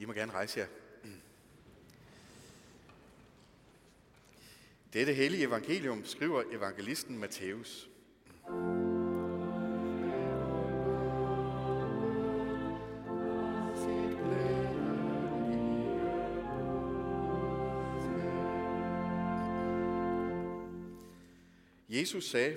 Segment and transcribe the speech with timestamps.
[0.00, 0.66] I må gerne rejse jer.
[4.92, 7.88] Dette hellige evangelium skriver evangelisten Matthæus.
[21.88, 22.56] Jesus sagde,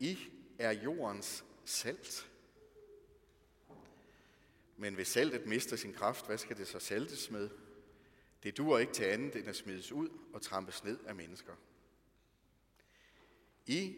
[0.00, 0.18] I
[0.58, 2.27] er jordens salt.
[4.80, 7.50] Men hvis saltet mister sin kraft, hvad skal det så saltes med?
[8.42, 11.52] Det duer ikke til andet end at smides ud og trampes ned af mennesker.
[13.66, 13.96] I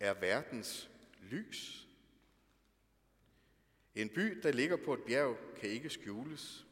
[0.00, 1.88] er verdens lys.
[3.94, 6.66] En by, der ligger på et bjerg, kan ikke skjules.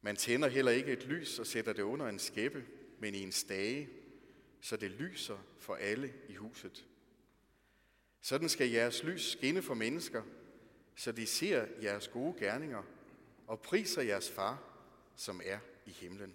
[0.00, 2.66] Man tænder heller ikke et lys og sætter det under en skæppe,
[2.98, 3.88] men i en stage,
[4.60, 6.86] så det lyser for alle i huset.
[8.20, 10.22] Sådan skal jeres lys skinne for mennesker,
[10.96, 12.82] så de ser jeres gode gerninger
[13.46, 14.62] og priser jeres far,
[15.16, 16.34] som er i himlen.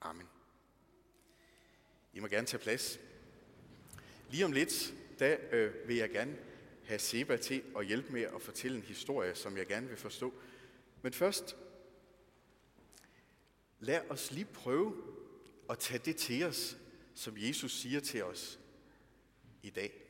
[0.00, 0.28] Amen.
[2.12, 3.00] I må gerne tage plads.
[4.30, 6.38] Lige om lidt, der øh, vil jeg gerne
[6.84, 10.34] have Seba til at hjælpe med at fortælle en historie, som jeg gerne vil forstå.
[11.02, 11.56] Men først,
[13.80, 15.02] lad os lige prøve
[15.70, 16.76] at tage det til os,
[17.14, 18.58] som Jesus siger til os
[19.62, 20.07] i dag.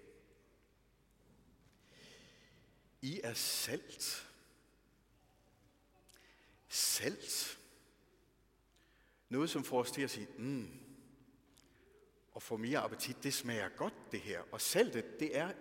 [3.03, 4.29] I er salt.
[6.69, 7.59] Salt.
[9.29, 10.81] Noget, som får os til at sige, mm,
[12.33, 14.43] og få mere appetit, det smager godt det her.
[14.53, 15.53] Og saltet, det er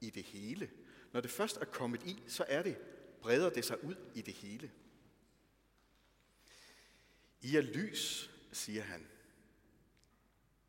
[0.00, 0.70] i det hele.
[1.12, 2.76] Når det først er kommet i, så er det,
[3.22, 4.72] breder det sig ud i det hele.
[7.40, 9.08] I er lys, siger han.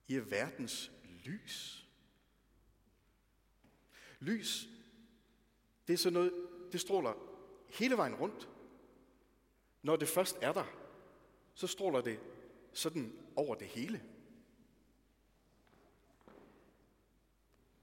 [0.07, 0.91] I er verdens
[1.25, 1.85] lys.
[4.19, 4.67] Lys,
[5.87, 7.13] det er sådan noget, det stråler
[7.69, 8.49] hele vejen rundt.
[9.81, 10.65] Når det først er der,
[11.53, 12.19] så stråler det
[12.73, 14.05] sådan over det hele.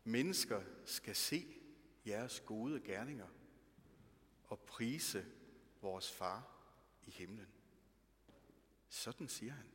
[0.05, 1.47] Mennesker skal se
[2.07, 3.29] jeres gode gerninger
[4.45, 5.27] og prise
[5.83, 6.49] vores far
[7.07, 7.49] i himlen.
[8.89, 9.67] Sådan siger han.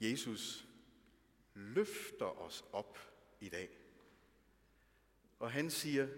[0.00, 0.68] Jesus
[1.54, 3.11] løfter os op
[3.42, 3.78] i dag.
[5.38, 6.08] Og han siger,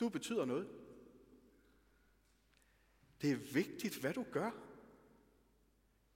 [0.00, 0.68] du betyder noget.
[3.22, 4.50] Det er vigtigt, hvad du gør.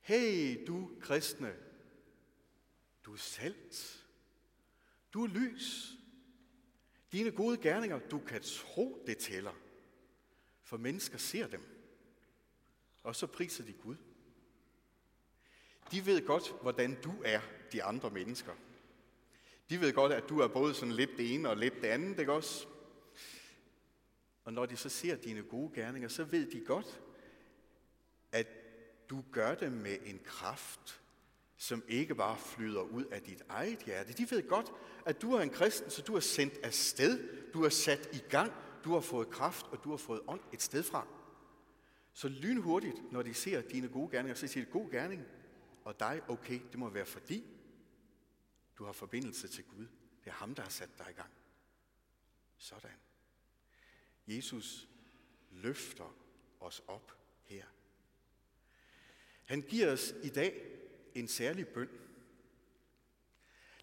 [0.00, 1.56] Hey, du kristne,
[3.05, 4.06] du er salt.
[5.12, 5.93] Du er lys.
[7.12, 9.55] Dine gode gerninger, du kan tro, det tæller.
[10.62, 11.62] For mennesker ser dem.
[13.03, 13.97] Og så priser de Gud.
[15.93, 17.41] De ved godt, hvordan du er
[17.73, 18.55] de andre mennesker.
[19.70, 22.19] De ved godt, at du er både sådan lidt det ene og lidt det andet,
[22.19, 22.66] ikke også?
[24.44, 27.00] Og når de så ser dine gode gerninger, så ved de godt,
[28.32, 28.47] at
[29.10, 31.00] du gør det med en kraft,
[31.56, 34.12] som ikke bare flyder ud af dit eget hjerte.
[34.12, 34.72] De ved godt,
[35.06, 38.52] at du er en kristen, så du er sendt afsted, du er sat i gang,
[38.84, 41.06] du har fået kraft, og du har fået ånd et sted fra.
[42.12, 45.22] Så lynhurtigt, når de ser dine gode gerninger, så siger de, god gerning,
[45.84, 47.44] og dig, okay, det må være fordi,
[48.81, 49.87] du har forbindelse til Gud.
[50.25, 51.31] Det er ham, der har sat dig i gang.
[52.59, 52.97] Sådan.
[54.27, 54.89] Jesus
[55.51, 56.17] løfter
[56.61, 57.65] os op her.
[59.45, 60.79] Han giver os i dag
[61.15, 61.89] en særlig bøn.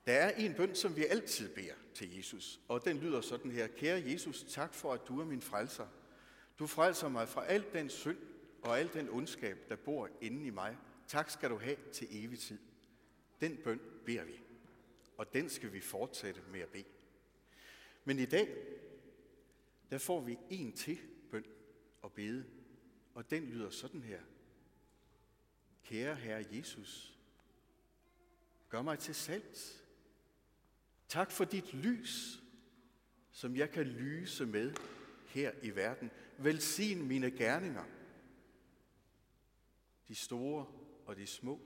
[0.06, 3.68] Der er en bøn, som vi altid beder til Jesus, og den lyder sådan her.
[3.68, 5.88] Kære Jesus, tak for, at du er min frelser.
[6.60, 8.18] Du frelser mig fra al den synd
[8.62, 10.78] og al den ondskab, der bor inde i mig.
[11.08, 12.60] Tak skal du have til evig tid.
[13.42, 14.47] Den bøn beder vi,
[15.18, 16.88] og den skal vi fortsætte med at bede.
[18.06, 18.56] Men i dag,
[19.90, 21.00] der får vi en til
[21.32, 21.46] bøn
[22.02, 22.46] og bede,
[23.14, 24.22] og den lyder sådan her.
[25.84, 27.18] Kære Herre Jesus,
[28.70, 29.84] gør mig til salt.
[31.08, 32.44] Tak for dit lys,
[33.32, 34.74] som jeg kan lyse med
[35.28, 36.12] her i verden.
[36.38, 37.84] Velsign mine gerninger,
[40.08, 40.66] de store
[41.06, 41.60] og de små,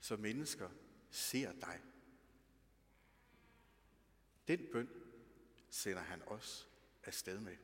[0.00, 0.68] så mennesker
[1.16, 1.80] ser dig.
[4.48, 4.88] Den bøn
[5.70, 6.68] sender han os
[7.04, 7.56] afsted med.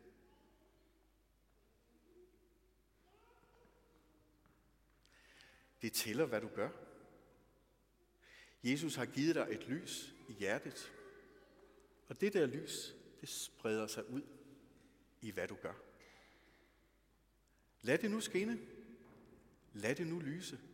[5.83, 6.71] Det tæller, hvad du gør.
[8.65, 10.93] Jesus har givet dig et lys i hjertet,
[12.09, 14.23] og det der lys, det spreder sig ud
[15.21, 15.75] i, hvad du gør.
[17.83, 18.59] Lad det nu skinne.
[19.73, 20.72] Lad det nu lyse.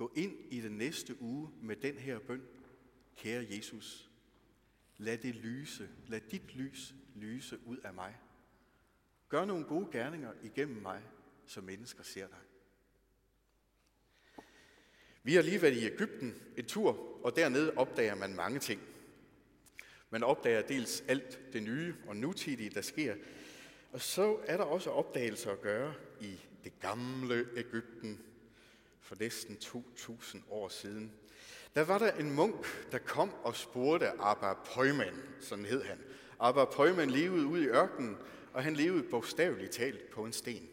[0.00, 2.42] Gå ind i den næste uge med den her bøn.
[3.16, 4.10] Kære Jesus,
[4.98, 8.16] lad det lyse, lad dit lys lyse ud af mig.
[9.28, 11.02] Gør nogle gode gerninger igennem mig,
[11.46, 12.38] så mennesker ser dig.
[15.22, 18.80] Vi har lige været i Ægypten en tur, og dernede opdager man mange ting.
[20.10, 23.16] Man opdager dels alt det nye og nutidige, der sker,
[23.92, 28.29] og så er der også opdagelser at gøre i det gamle Ægypten
[29.00, 31.12] for næsten 2000 år siden.
[31.74, 35.98] Der var der en munk, der kom og spurgte Abba Pøjman, sådan hed han.
[36.40, 38.16] Abba Pøjman levede ude i ørkenen,
[38.52, 40.68] og han levede bogstaveligt talt på en sten.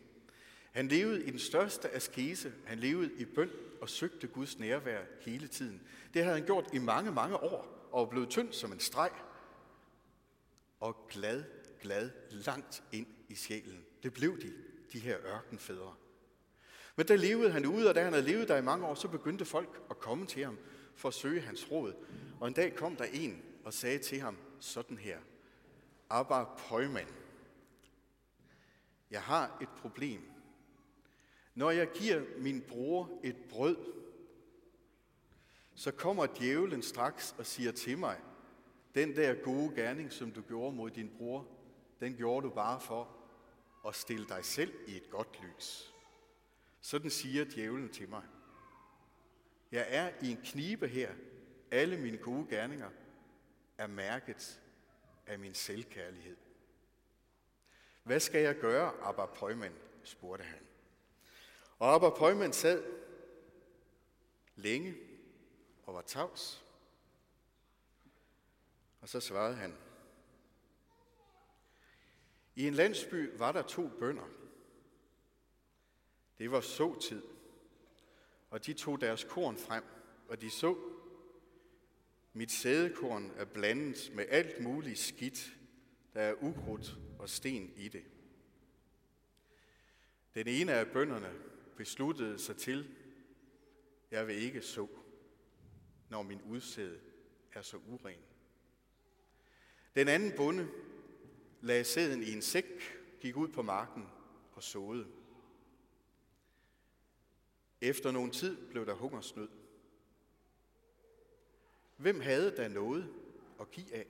[0.71, 3.51] Han levede i den største askese, han levede i bøn
[3.81, 5.81] og søgte Guds nærvær hele tiden.
[6.13, 9.11] Det havde han gjort i mange, mange år, og blev tynd som en streg.
[10.79, 11.43] Og glad,
[11.81, 13.85] glad, langt ind i sjælen.
[14.03, 14.53] Det blev de,
[14.93, 15.93] de her ørkenfædre.
[16.97, 19.07] Men der levede han ude, og da han havde levet der i mange år, så
[19.07, 20.57] begyndte folk at komme til ham
[20.95, 21.93] for at søge hans råd.
[22.39, 25.17] Og en dag kom der en og sagde til ham sådan her.
[26.09, 27.07] Abba Pøjman,
[29.11, 30.21] jeg har et problem.
[31.55, 33.77] Når jeg giver min bror et brød,
[35.75, 38.19] så kommer djævlen straks og siger til mig,
[38.95, 41.47] den der gode gerning, som du gjorde mod din bror,
[41.99, 43.17] den gjorde du bare for
[43.87, 45.93] at stille dig selv i et godt lys.
[46.81, 48.23] Sådan siger djævlen til mig.
[49.71, 51.13] Jeg er i en knibe her.
[51.71, 52.89] Alle mine gode gerninger
[53.77, 54.61] er mærket
[55.27, 56.37] af min selvkærlighed.
[58.03, 60.59] Hvad skal jeg gøre, Abba Pøjman, spurgte han.
[61.79, 62.83] Og Abba Pøjman sad
[64.55, 64.95] længe
[65.85, 66.65] og var tavs.
[69.01, 69.77] Og så svarede han,
[72.55, 74.27] i en landsby var der to bønder.
[76.39, 77.21] Det var såtid,
[78.49, 79.83] og de tog deres korn frem,
[80.27, 80.77] og de så,
[82.33, 85.57] mit sædekorn er blandet med alt muligt skidt,
[86.13, 88.03] der er ukrudt og sten i det.
[90.35, 91.33] Den ene af bønderne
[91.77, 92.95] besluttede sig til,
[94.11, 94.87] jeg vil ikke så,
[96.09, 96.99] når min udsæde
[97.53, 98.19] er så uren.
[99.95, 100.67] Den anden bonde
[101.61, 102.65] lagde sæden i en sæk,
[103.21, 104.07] gik ud på marken
[104.51, 105.07] og såede.
[107.81, 109.49] Efter nogen tid blev der hungersnød.
[111.97, 113.13] Hvem havde da noget
[113.59, 114.07] at give af?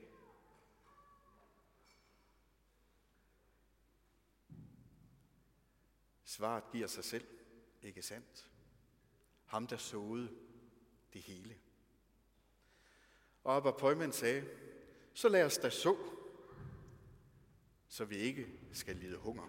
[6.24, 7.26] Svaret giver sig selv,
[7.82, 8.50] ikke sandt?
[9.44, 10.28] Ham, der såede
[11.12, 11.56] det hele.
[13.44, 14.44] Og Abba Pøjman sagde,
[15.14, 15.96] så lad os da så,
[17.88, 19.46] så vi ikke skal lide hunger.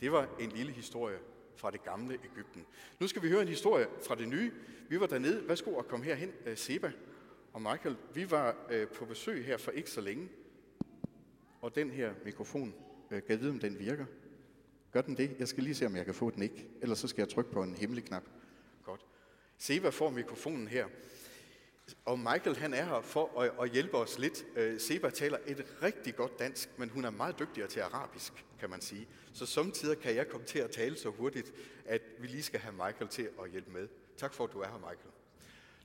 [0.00, 1.20] Det var en lille historie
[1.58, 2.66] fra det gamle Ægypten.
[3.00, 4.52] Nu skal vi høre en historie fra det nye.
[4.88, 5.48] Vi var dernede.
[5.48, 6.92] Værsgo at komme herhen, øh, Seba
[7.52, 7.96] og Michael.
[8.14, 10.28] Vi var øh, på besøg her for ikke så længe.
[11.60, 12.74] Og den her mikrofon,
[13.10, 14.04] øh, kan vide, om den virker.
[14.92, 15.36] Gør den det?
[15.38, 16.66] Jeg skal lige se, om jeg kan få den ikke.
[16.82, 18.22] Ellers så skal jeg trykke på en hemmelig knap.
[18.82, 19.06] Godt.
[19.58, 20.86] Seba får mikrofonen her.
[22.04, 24.44] Og Michael han er her for at, at hjælpe os lidt.
[24.56, 28.70] Øh, Seba taler et rigtig godt dansk, men hun er meget dygtigere til arabisk, kan
[28.70, 29.08] man sige.
[29.32, 31.52] Så samtidig kan jeg komme til at tale så hurtigt,
[31.84, 33.88] at vi lige skal have Michael til at hjælpe med.
[34.16, 35.12] Tak for, at du er her, Michael.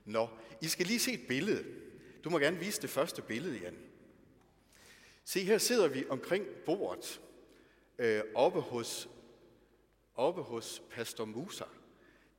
[0.04, 0.28] Nå,
[0.62, 1.64] I skal lige se et billede.
[2.24, 3.76] Du må gerne vise det første billede, Jan.
[5.24, 7.20] Se, her sidder vi omkring bordet
[7.98, 9.08] øh, oppe, hos,
[10.14, 11.64] oppe hos Pastor Musa.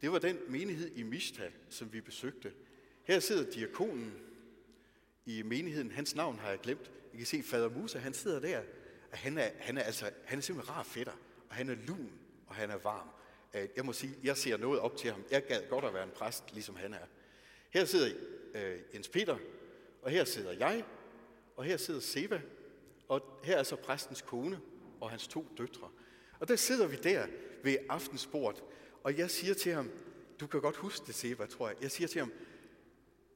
[0.02, 2.54] Det var den menighed i Mishta, som vi besøgte
[3.06, 4.14] her sidder diakonen
[5.26, 5.92] i menigheden.
[5.92, 6.92] Hans navn har jeg glemt.
[7.14, 8.62] I kan se, fader Musa, han sidder der.
[9.12, 11.14] Og han er, han er, altså, han er simpelthen rar fætter,
[11.50, 12.12] og han er lun,
[12.48, 13.08] og han er varm.
[13.54, 15.24] Øh, jeg må sige, jeg ser noget op til ham.
[15.32, 17.06] Jeg gad godt at være en præst, ligesom han er.
[17.70, 18.10] Her sidder
[18.56, 19.38] øh, Jens Peter,
[20.02, 20.84] og her sidder jeg,
[21.56, 22.42] og her sidder Seva,
[23.08, 24.60] og her er så præstens kone
[25.02, 25.90] og hans to døtre.
[26.40, 27.28] Og der sidder vi der
[27.64, 28.64] ved aftensbordet,
[29.04, 29.92] og jeg siger til ham,
[30.40, 31.78] du kan godt huske det, Seva, tror jeg.
[31.82, 32.32] Jeg siger til ham,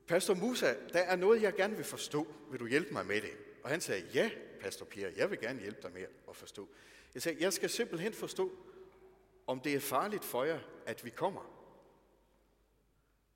[0.09, 2.27] Pastor Musa, der er noget, jeg gerne vil forstå.
[2.51, 3.31] Vil du hjælpe mig med det?
[3.63, 6.69] Og han sagde, ja, Pastor Pierre, jeg vil gerne hjælpe dig med at forstå.
[7.13, 8.51] Jeg sagde, jeg skal simpelthen forstå,
[9.47, 11.41] om det er farligt for jer, at vi kommer.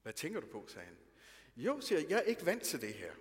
[0.03, 0.97] Hvad tænker du på, sagde han.
[1.55, 3.11] Jo, siger jeg, jeg er ikke vant til det her.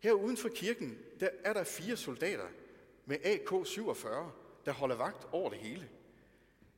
[0.00, 2.48] Her uden for kirken, der er der fire soldater
[3.04, 4.08] med AK-47,
[4.64, 5.88] der holder vagt over det hele.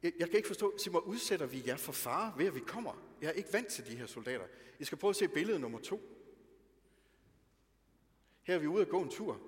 [0.02, 2.60] Jeg, jeg kan ikke forstå, sig mig, udsætter vi jer for fare ved, at vi
[2.60, 3.16] kommer?
[3.20, 4.44] Jeg er ikke vant til de her soldater.
[4.78, 6.00] I skal prøve at se billede nummer to.
[8.42, 9.40] Her er vi ude at gå en tur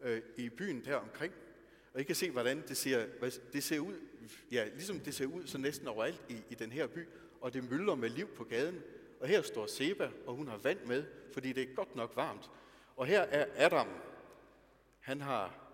[0.00, 1.34] øh, i byen der omkring,
[1.94, 3.06] og I kan se, hvordan det ser,
[3.52, 4.00] det ser ud.
[4.50, 7.06] Ja, ligesom det ser ud så næsten overalt i, i den her by,
[7.40, 8.82] og det mylder med liv på gaden,
[9.20, 12.50] Og her står Seba, og hun har vand med, fordi det er godt nok varmt.
[12.96, 13.88] Og her er Adam.
[15.00, 15.70] Han har,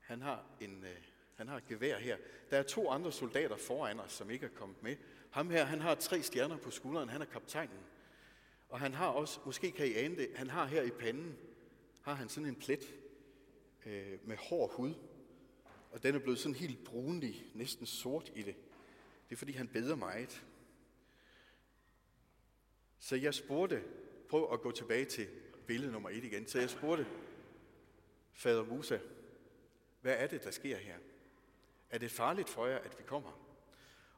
[0.00, 1.02] han har, en, øh,
[1.36, 2.16] han har et gevær her.
[2.50, 4.96] Der er to andre soldater foran os, som ikke er kommet med.
[5.30, 7.08] Ham her, han har tre stjerner på skulderen.
[7.08, 7.80] Han er kaptajnen.
[8.68, 11.36] Og han har også, måske kan I ane det, han har her i panden,
[12.02, 12.94] har han sådan en plet
[13.86, 14.94] øh, med hård hud.
[15.90, 18.54] Og den er blevet sådan helt brunlig, næsten sort i det.
[19.28, 20.44] Det er fordi, han beder meget.
[22.98, 23.82] Så jeg spurgte,
[24.28, 25.28] prøv at gå tilbage til
[25.66, 26.46] billede nummer et igen.
[26.46, 27.06] Så jeg spurgte
[28.32, 28.98] fader Musa,
[30.00, 30.96] hvad er det, der sker her?
[31.90, 33.46] Er det farligt for jer, at vi kommer?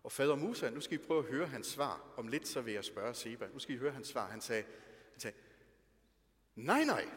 [0.02, 2.12] Og fader Musa, nu skal I prøve at høre hans svar.
[2.16, 3.46] Om lidt så vil jeg spørge Seba.
[3.52, 4.28] Nu skal I høre hans svar.
[4.28, 4.64] Han sagde,
[5.12, 5.36] han sagde
[6.54, 7.08] nej, nej.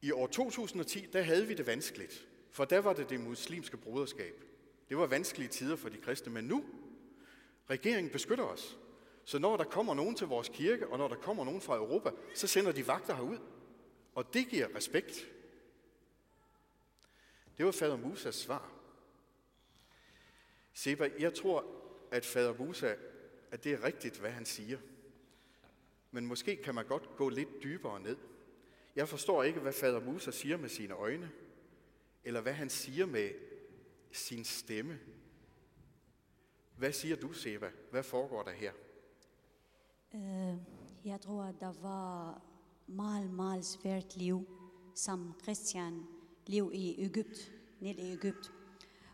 [0.00, 2.28] I år 2010, der havde vi det vanskeligt.
[2.50, 4.44] For der var det det muslimske broderskab.
[4.88, 6.64] Det var vanskelige tider for de kristne, men nu,
[7.70, 8.78] regeringen beskytter os.
[9.24, 12.10] Så når der kommer nogen til vores kirke, og når der kommer nogen fra Europa,
[12.34, 13.38] så sender de vagter herud.
[14.14, 15.28] Og det giver respekt.
[17.58, 18.72] Det var fader Musas svar.
[20.72, 21.64] Seba, jeg tror,
[22.10, 22.94] at fader Musa,
[23.50, 24.78] at det er rigtigt, hvad han siger.
[26.10, 28.16] Men måske kan man godt gå lidt dybere ned.
[28.96, 31.30] Jeg forstår ikke, hvad fader Musa siger med sine øjne,
[32.24, 33.30] eller hvad han siger med
[34.12, 34.98] sin stemme.
[36.76, 37.70] Hvad siger du, Seba?
[37.90, 38.72] Hvad foregår der her?
[40.12, 40.58] Uh,
[41.04, 42.42] jeg tror, at der var
[42.86, 44.48] meget, meget svært liv
[44.94, 46.06] som Christian
[46.46, 48.52] liv i Egypt, ned i Egypt.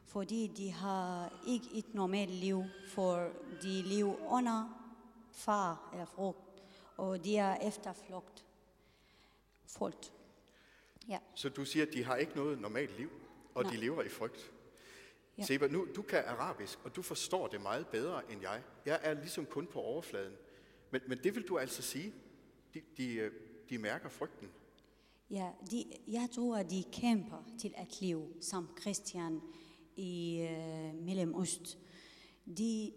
[0.06, 3.32] Fordi de har ikke et normalt liv, for
[3.62, 4.80] de lever under
[5.32, 6.62] far eller frugt,
[6.96, 8.44] og de er efterflugt.
[9.66, 10.12] Frygt.
[11.08, 11.18] Ja.
[11.34, 13.10] Så du siger, at de har ikke noget normalt liv,
[13.54, 13.72] og Nej.
[13.72, 14.52] de lever i frygt.
[15.38, 15.42] Ja.
[15.42, 18.62] Seba, nu, du kan arabisk, og du forstår det meget bedre end jeg.
[18.86, 20.32] Jeg er ligesom kun på overfladen.
[20.90, 22.14] Men, men det vil du altså sige,
[22.74, 23.32] de, de, øh,
[23.68, 24.48] de mærker frygten.
[25.30, 29.40] Ja, de, jeg tror, at de kæmper til at leve som Christian
[29.96, 31.78] i øh, Mellemøst.
[32.46, 32.92] De,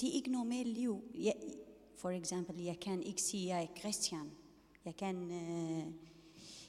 [0.00, 1.04] de er ikke normalt liv.
[1.14, 1.34] Jeg,
[1.96, 4.30] for eksempel, jeg kan ikke sige, at jeg er Christian.
[4.84, 5.92] Jeg kan, øh,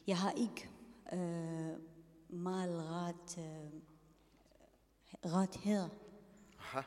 [0.07, 0.69] jeg har ikke
[1.13, 1.79] øh,
[2.29, 3.71] meget ret, øh,
[5.31, 5.89] ret her.
[6.59, 6.81] Aha.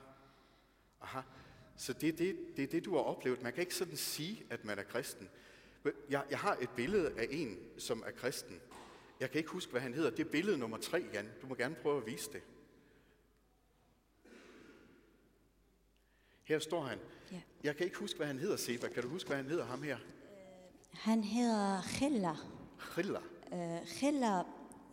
[1.01, 1.21] Aha.
[1.77, 3.43] Så det er det, det det, du har oplevet.
[3.43, 5.29] Man kan ikke sådan sige, at man er kristen.
[6.11, 8.61] Jeg, jeg har et billede af en, som er kristen.
[9.21, 10.11] Jeg kan ikke huske, hvad han hedder.
[10.11, 11.29] Det er billede nummer tre, Jan.
[11.43, 12.43] Du må gerne prøve at vise det.
[16.45, 16.99] Her står han.
[17.33, 17.41] Ja.
[17.63, 18.89] Jeg kan ikke huske, hvad han hedder, Seba.
[18.89, 19.99] Kan du huske, hvad han hedder, ham her?
[20.93, 22.35] Han hedder Khilla.
[22.79, 23.21] Khilla.
[23.53, 24.43] Uh, Khilla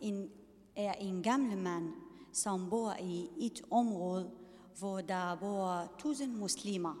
[0.00, 0.30] en,
[0.76, 1.92] er en gammel mand,
[2.32, 4.30] som bor i et område,
[4.78, 6.94] hvor der bor tusind muslimer.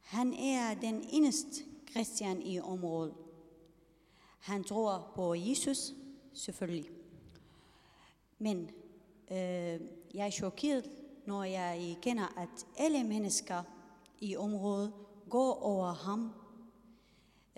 [0.00, 3.14] Han er den eneste Christian i området.
[4.38, 5.92] Han tror på Jesus,
[6.32, 6.90] selvfølgelig.
[8.38, 8.70] Men
[9.30, 9.80] øh,
[10.14, 10.90] jeg er chokeret,
[11.26, 13.62] når jeg kender, at alle mennesker
[14.20, 14.92] i området
[15.30, 16.32] går over ham,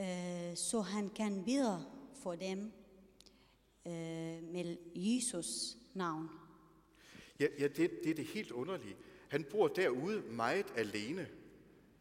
[0.00, 1.86] øh, så han kan bede
[2.22, 2.72] for dem
[3.86, 6.28] øh, med Jesus navn.
[7.40, 8.96] Ja, ja det, det er det helt underlige.
[9.28, 11.28] Han bor derude meget alene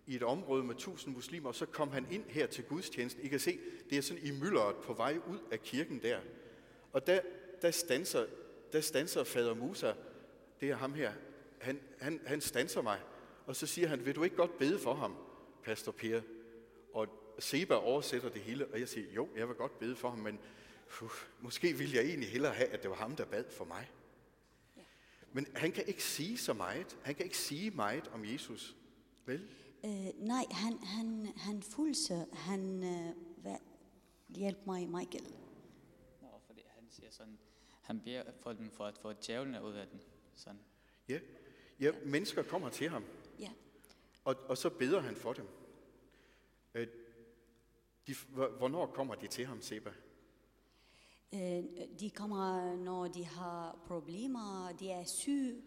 [0.09, 3.23] i et område med tusind muslimer, og så kom han ind her til gudstjenesten.
[3.23, 6.19] I kan se, det er sådan i myldret på vej ud af kirken der.
[6.93, 7.21] Og der,
[7.61, 8.25] der, stanser,
[8.71, 9.93] der stanser fader Musa,
[10.61, 11.13] det er ham her,
[11.61, 12.99] han, han, han stanser mig,
[13.45, 15.15] og så siger han, vil du ikke godt bede for ham,
[15.63, 16.21] pastor Per?
[16.93, 17.07] Og
[17.39, 20.39] Seba oversætter det hele, og jeg siger, jo, jeg vil godt bede for ham, men
[21.01, 23.91] uh, måske ville jeg egentlig hellere have, at det var ham, der bad for mig.
[25.33, 26.97] Men han kan ikke sige så meget.
[27.03, 28.75] Han kan ikke sige meget om Jesus.
[29.25, 29.47] Vel?
[29.85, 33.55] Øh, nej, han, han, han fulgte, han, øh, hvad,
[34.29, 35.23] hjælp mig, Michael.
[36.21, 37.37] Nå, fordi han siger sådan,
[37.81, 40.01] han beder for dem for at få djævlene ud af den.
[40.35, 40.59] Sådan.
[41.09, 41.19] Ja.
[41.79, 43.03] ja, mennesker kommer til ham,
[43.39, 43.49] Ja.
[44.23, 45.47] og, og så beder han for dem.
[46.73, 46.87] Øh,
[48.07, 49.89] de, hvor- hvornår kommer de til ham, Seba?
[51.33, 51.63] Øh,
[51.99, 55.61] de kommer, når de har problemer, de er syge,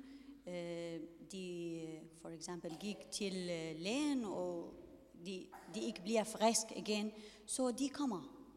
[0.46, 1.00] Øh,
[1.32, 4.74] de for eksempel gik til øh, lægen, og
[5.26, 7.12] de, de ikke bliver frisk igen,
[7.46, 8.48] så de kommer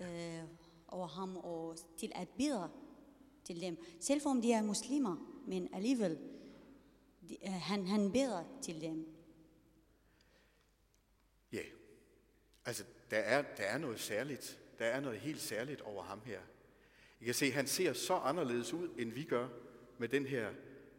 [0.00, 0.44] øh,
[0.88, 2.70] over ham og til at bede
[3.44, 3.76] til dem.
[4.00, 6.18] Selv om de er muslimer, men alligevel,
[7.28, 9.06] de, øh, han, han beder til dem.
[11.52, 11.62] Ja,
[12.64, 14.58] altså der er, der er noget særligt.
[14.78, 16.40] Der er noget helt særligt over ham her.
[17.20, 19.48] I kan se, han ser så anderledes ud, end vi gør,
[19.98, 20.50] med den her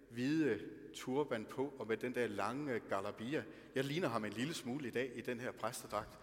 [0.09, 0.59] hvide
[0.93, 3.43] turban på, og med den der lange galabia.
[3.75, 6.19] Jeg ligner ham en lille smule i dag i den her præstedragt.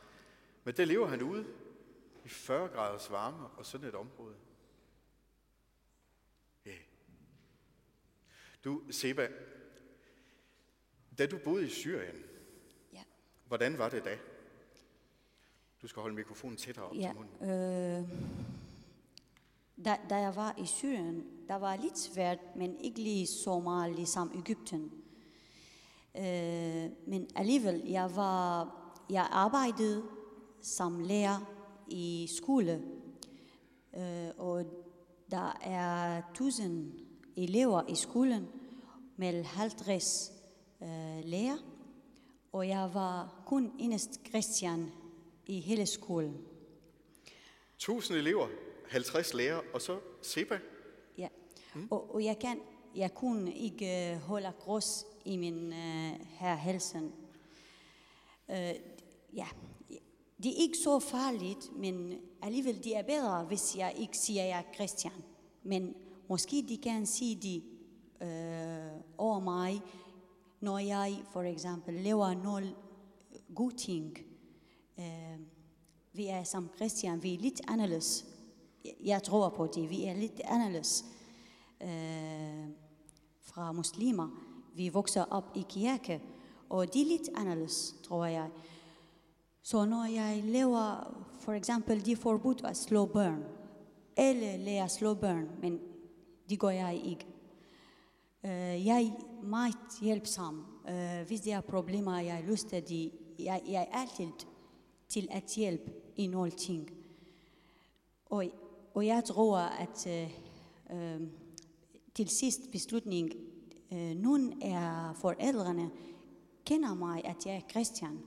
[0.65, 1.47] Men der lever han ude
[2.25, 4.35] i 40 graders varme og sådan et område.
[6.67, 6.71] Ja.
[6.71, 6.81] Yeah.
[8.65, 9.29] Du, Seba,
[11.19, 12.23] da du boede i Syrien,
[12.93, 13.03] Ja.
[13.47, 14.19] hvordan var det da?
[15.83, 17.51] Du skal holde mikrofonen tættere op Ja, til munden.
[17.51, 18.09] øh,
[19.85, 23.95] da, da jeg var i Syrien, der var lidt svært, men ikke lige så meget
[23.95, 24.93] ligesom Ægypten.
[26.17, 28.75] Øh, men alligevel, jeg var,
[29.11, 30.03] jeg arbejdede
[30.63, 31.53] som lærer
[31.89, 32.83] i skole,
[33.97, 34.65] øh, og
[35.31, 36.93] der er tusind
[37.37, 38.49] elever i skolen
[39.17, 40.33] med 50
[40.83, 40.89] øh,
[41.25, 41.57] lærer,
[42.53, 44.93] og jeg var kun eneste Christian
[45.47, 46.37] i hele skolen.
[47.77, 48.49] 1000 elever,
[48.89, 50.59] 50 lærere, og så Seba.
[51.77, 51.89] Mm.
[51.91, 52.59] og, og jeg, kan,
[52.97, 57.13] jeg kunne ikke øh, holde grås i min øh, her halsen.
[58.51, 58.75] Øh,
[59.35, 59.47] ja,
[60.43, 64.49] det er ikke så farligt, men alligevel det er bedre, hvis jeg ikke siger, at
[64.49, 65.13] jeg er Christian.
[65.63, 65.95] Men
[66.29, 67.63] måske de kan sige det
[68.29, 69.81] øh, over mig,
[70.61, 74.19] når jeg for eksempel laver nogle øh, gode ting.
[74.99, 75.39] Øh,
[76.13, 78.25] vi er som Christian, vi er lidt anderledes.
[78.85, 81.13] Jeg- Jeg tror på det, vi er lidt anderledes øh,
[81.83, 82.69] Øh,
[83.41, 84.29] fra muslimer.
[84.75, 86.23] Vi vokser op i kirke,
[86.69, 88.51] og de er lidt anderledes, tror jeg.
[89.63, 93.45] Så når jeg laver, for eksempel, de er forbudt at slå børn.
[94.17, 95.81] eller lærer at slå børn, men
[96.51, 97.27] det gør jeg ikke.
[98.45, 100.67] Øh, jeg er meget hjælpsom.
[100.89, 103.13] Øh, hvis der er problemer, jeg har lyst til.
[103.39, 104.33] Jeg, jeg er altid
[105.09, 106.91] til at hjælpe i nogle ting.
[108.27, 108.45] Og,
[108.95, 110.31] og jeg tror, at øh,
[110.91, 111.21] øh,
[112.17, 113.33] til sidst beslutning,
[113.93, 115.91] øh, nogle af forældrene
[116.65, 118.21] kender mig, at jeg er Christian.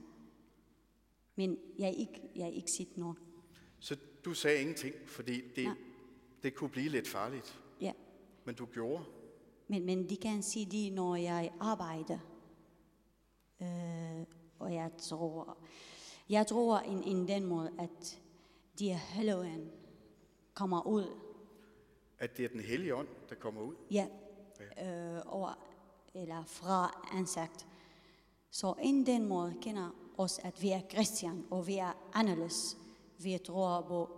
[1.36, 3.16] Men jeg er ikke, jeg er ikke set noget.
[3.78, 5.74] Så du sagde ingenting, fordi det, Nej.
[6.42, 7.60] det kunne blive lidt farligt.
[7.80, 7.92] Ja.
[8.44, 9.04] Men du gjorde.
[9.68, 12.18] Men, men de kan sige det, når jeg arbejder.
[13.62, 14.26] Øh,
[14.58, 15.58] og jeg tror,
[16.28, 18.20] jeg tror in, in den måde, at
[18.78, 19.70] de helgen
[20.54, 21.29] kommer ud.
[22.20, 23.74] At det er den hellige ånd, der kommer ud.
[23.90, 24.06] Ja,
[24.60, 25.58] øh, over,
[26.14, 27.66] eller fra ansigt.
[28.50, 32.76] Så in den måde kender os, at vi er Christian, og vi er anderledes.
[33.18, 34.10] Vi tror på,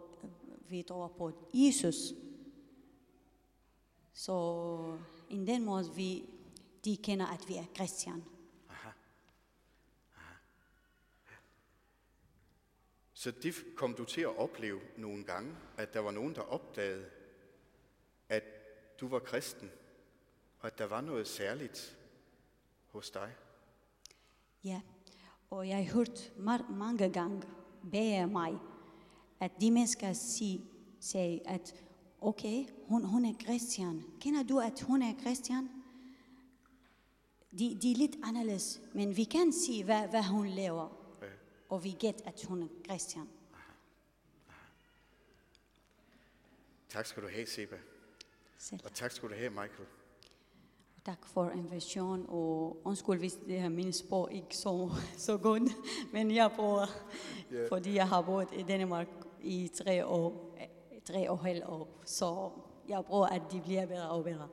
[0.69, 1.97] vi tror på Jesus.
[4.12, 4.99] Så
[5.31, 6.25] in den måde, vi,
[6.85, 8.25] de kender, at vi er Christian.
[13.12, 17.05] Så det kom du til at opleve nogle gange, at der var nogen, der opdagede,
[19.03, 19.71] du var kristen,
[20.59, 21.99] og at der var noget særligt
[22.91, 23.35] hos dig.
[24.65, 24.81] Ja,
[25.51, 27.43] og jeg har hørt ma- mange gange
[27.93, 28.59] bag mig,
[29.41, 30.61] at de mennesker sig,
[31.01, 31.75] sagde, at
[32.21, 34.05] okay, hun, hun er Christian.
[34.21, 35.69] Kender du, at hun er Christian?
[37.59, 41.17] De, de er lidt anderledes, men vi kan se, hvad, hvad hun laver.
[41.23, 41.27] Ja.
[41.69, 43.29] Og vi gæt, at hun er Christian.
[46.88, 47.77] Tak skal du have, Seba.
[48.62, 48.81] Selv.
[48.85, 49.88] Og tak skal du have, Michael.
[51.05, 55.62] Tak for invitationen, og undskyld, hvis det her mine sprog ikke så, så godt,
[56.12, 56.87] men jeg prøver,
[57.53, 57.68] Ja.
[57.68, 59.07] fordi jeg har boet i Danmark
[59.40, 60.59] i tre år,
[61.05, 62.51] tre og halv år, så
[62.88, 64.48] jeg prøver, at de bliver bedre og bedre.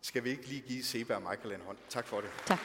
[0.00, 1.78] Skal vi ikke lige give Seba og Michael en hånd?
[1.88, 2.30] Tak for det.
[2.46, 2.60] Tak.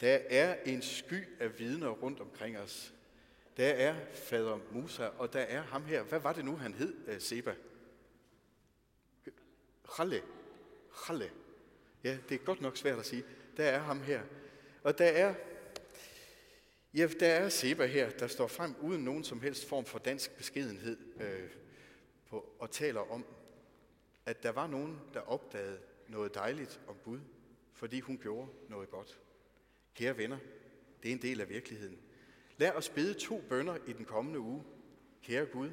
[0.00, 2.92] Der er en sky af vidner rundt omkring os.
[3.56, 6.02] Der er fader Musa, og der er ham her.
[6.02, 7.54] Hvad var det nu, han hed, øh, Seba?
[9.96, 10.22] Khalle.
[11.04, 11.30] Khalle.
[12.04, 13.24] Ja, det er godt nok svært at sige.
[13.56, 14.22] Der er ham her.
[14.82, 15.34] Og der er,
[16.94, 20.36] ja, der er Seba her, der står frem uden nogen som helst form for dansk
[20.36, 21.50] beskedenhed øh,
[22.26, 23.26] på, og taler om,
[24.26, 27.20] at der var nogen, der opdagede noget dejligt om Gud,
[27.72, 29.18] fordi hun gjorde noget godt.
[29.94, 30.38] Kære venner,
[31.02, 32.03] det er en del af virkeligheden.
[32.56, 34.64] Lad os bede to bønder i den kommende uge.
[35.22, 35.70] Kære Gud,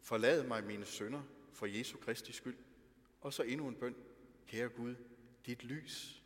[0.00, 1.22] forlad mig mine sønder
[1.52, 2.56] for Jesu Kristi skyld.
[3.20, 3.94] Og så endnu en bøn.
[4.46, 4.94] Kære Gud,
[5.46, 6.22] dit lys.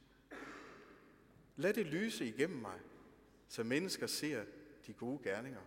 [1.57, 2.81] Lad det lyse igennem mig,
[3.49, 4.45] så mennesker ser
[4.87, 5.61] de gode gerninger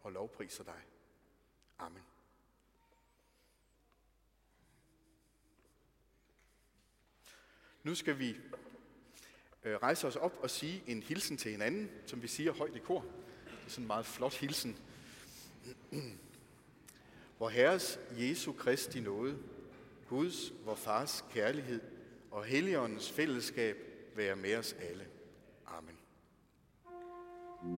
[0.00, 0.82] og lovpriser dig.
[1.78, 2.02] Amen.
[7.82, 8.36] Nu skal vi
[9.62, 12.78] øh, rejse os op og sige en hilsen til hinanden, som vi siger højt i
[12.78, 13.04] kor.
[13.62, 14.76] Det er sådan en meget flot hilsen.
[17.36, 19.38] Hvor Herres Jesu Kristi nåde,
[20.08, 21.80] Guds, vor Fars kærlighed
[22.30, 23.76] og Helligåndens fællesskab
[24.14, 25.06] være med os alle.
[25.66, 25.96] Amen.